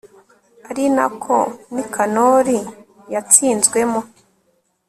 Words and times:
ari 0.69 0.85
na 0.95 1.05
ko 1.21 1.35
nikanori 1.73 2.59
yatsinzwemo 3.13 4.01